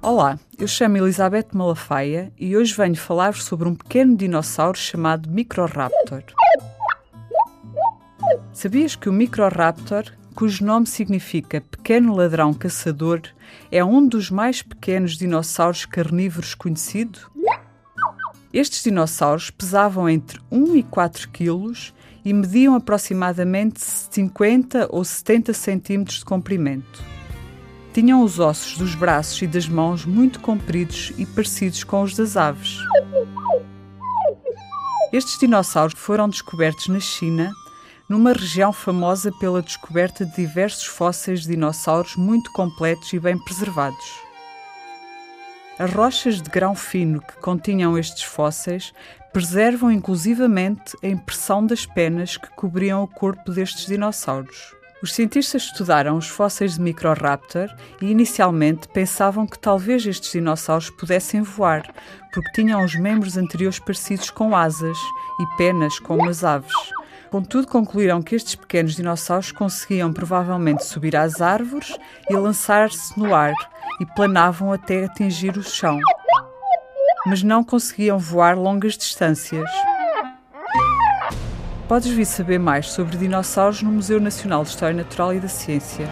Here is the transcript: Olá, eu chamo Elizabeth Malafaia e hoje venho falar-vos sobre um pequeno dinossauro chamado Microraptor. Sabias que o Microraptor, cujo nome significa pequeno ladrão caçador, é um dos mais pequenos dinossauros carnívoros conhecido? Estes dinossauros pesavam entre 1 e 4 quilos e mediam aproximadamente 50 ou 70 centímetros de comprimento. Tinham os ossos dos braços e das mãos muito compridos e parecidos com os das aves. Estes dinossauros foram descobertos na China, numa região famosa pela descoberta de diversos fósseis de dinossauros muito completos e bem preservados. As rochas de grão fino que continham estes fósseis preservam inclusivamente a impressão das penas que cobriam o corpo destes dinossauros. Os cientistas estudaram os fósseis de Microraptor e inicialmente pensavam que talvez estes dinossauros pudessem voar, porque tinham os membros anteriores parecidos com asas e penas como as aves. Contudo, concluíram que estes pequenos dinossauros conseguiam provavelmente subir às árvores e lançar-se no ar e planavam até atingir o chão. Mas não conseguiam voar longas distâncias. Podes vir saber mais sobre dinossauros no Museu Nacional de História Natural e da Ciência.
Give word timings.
Olá, 0.00 0.38
eu 0.56 0.68
chamo 0.68 0.96
Elizabeth 0.96 1.48
Malafaia 1.52 2.32
e 2.38 2.56
hoje 2.56 2.72
venho 2.72 2.94
falar-vos 2.94 3.42
sobre 3.42 3.68
um 3.68 3.74
pequeno 3.74 4.16
dinossauro 4.16 4.78
chamado 4.78 5.28
Microraptor. 5.28 6.22
Sabias 8.52 8.94
que 8.94 9.08
o 9.08 9.12
Microraptor, 9.12 10.04
cujo 10.36 10.64
nome 10.64 10.86
significa 10.86 11.60
pequeno 11.60 12.14
ladrão 12.14 12.54
caçador, 12.54 13.22
é 13.72 13.84
um 13.84 14.06
dos 14.06 14.30
mais 14.30 14.62
pequenos 14.62 15.18
dinossauros 15.18 15.84
carnívoros 15.84 16.54
conhecido? 16.54 17.18
Estes 18.52 18.84
dinossauros 18.84 19.50
pesavam 19.50 20.08
entre 20.08 20.38
1 20.48 20.76
e 20.76 20.84
4 20.84 21.28
quilos 21.30 21.92
e 22.24 22.32
mediam 22.32 22.74
aproximadamente 22.74 23.80
50 23.80 24.88
ou 24.90 25.04
70 25.04 25.52
centímetros 25.52 26.18
de 26.18 26.24
comprimento. 26.24 27.02
Tinham 27.92 28.22
os 28.22 28.40
ossos 28.40 28.78
dos 28.78 28.94
braços 28.94 29.40
e 29.42 29.46
das 29.46 29.68
mãos 29.68 30.04
muito 30.04 30.40
compridos 30.40 31.12
e 31.18 31.26
parecidos 31.26 31.84
com 31.84 32.02
os 32.02 32.16
das 32.16 32.36
aves. 32.36 32.78
Estes 35.12 35.38
dinossauros 35.38 35.94
foram 35.96 36.28
descobertos 36.28 36.88
na 36.88 36.98
China, 36.98 37.52
numa 38.08 38.32
região 38.32 38.72
famosa 38.72 39.30
pela 39.38 39.62
descoberta 39.62 40.26
de 40.26 40.34
diversos 40.34 40.86
fósseis 40.86 41.42
de 41.42 41.48
dinossauros 41.50 42.16
muito 42.16 42.50
completos 42.52 43.12
e 43.12 43.20
bem 43.20 43.38
preservados. 43.44 44.24
As 45.78 45.92
rochas 45.92 46.40
de 46.42 46.50
grão 46.50 46.74
fino 46.74 47.20
que 47.20 47.36
continham 47.38 47.96
estes 47.98 48.22
fósseis 48.22 48.92
preservam 49.34 49.90
inclusivamente 49.90 50.96
a 51.02 51.08
impressão 51.08 51.66
das 51.66 51.84
penas 51.84 52.36
que 52.36 52.48
cobriam 52.50 53.02
o 53.02 53.08
corpo 53.08 53.50
destes 53.50 53.86
dinossauros. 53.86 54.72
Os 55.02 55.12
cientistas 55.12 55.64
estudaram 55.64 56.16
os 56.16 56.28
fósseis 56.28 56.74
de 56.74 56.80
Microraptor 56.80 57.68
e 58.00 58.12
inicialmente 58.12 58.86
pensavam 58.86 59.44
que 59.44 59.58
talvez 59.58 60.06
estes 60.06 60.30
dinossauros 60.30 60.88
pudessem 60.88 61.42
voar, 61.42 61.82
porque 62.32 62.52
tinham 62.52 62.84
os 62.84 62.94
membros 62.94 63.36
anteriores 63.36 63.80
parecidos 63.80 64.30
com 64.30 64.54
asas 64.54 64.96
e 65.40 65.56
penas 65.56 65.98
como 65.98 66.28
as 66.28 66.44
aves. 66.44 66.72
Contudo, 67.28 67.66
concluíram 67.66 68.22
que 68.22 68.36
estes 68.36 68.54
pequenos 68.54 68.94
dinossauros 68.94 69.50
conseguiam 69.50 70.12
provavelmente 70.12 70.84
subir 70.84 71.16
às 71.16 71.40
árvores 71.40 71.98
e 72.30 72.36
lançar-se 72.36 73.18
no 73.18 73.34
ar 73.34 73.52
e 74.00 74.06
planavam 74.14 74.72
até 74.72 75.04
atingir 75.04 75.58
o 75.58 75.62
chão. 75.64 75.98
Mas 77.26 77.42
não 77.42 77.64
conseguiam 77.64 78.18
voar 78.18 78.56
longas 78.56 78.96
distâncias. 78.96 79.70
Podes 81.88 82.10
vir 82.10 82.26
saber 82.26 82.58
mais 82.58 82.90
sobre 82.90 83.16
dinossauros 83.16 83.82
no 83.82 83.92
Museu 83.92 84.20
Nacional 84.20 84.62
de 84.62 84.70
História 84.70 84.96
Natural 84.96 85.34
e 85.34 85.40
da 85.40 85.48
Ciência. 85.48 86.08